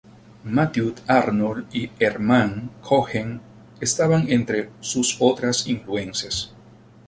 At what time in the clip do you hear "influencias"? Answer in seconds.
5.67-6.55